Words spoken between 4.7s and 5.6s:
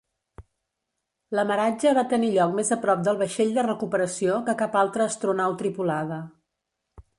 altre astronau